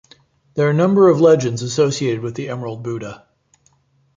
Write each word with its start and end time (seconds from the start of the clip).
There 0.55 0.67
a 0.67 0.73
number 0.73 1.09
of 1.09 1.21
legends 1.21 1.61
associated 1.61 2.21
with 2.23 2.33
the 2.33 2.49
Emerald 2.49 2.81
Buddha. 2.81 3.27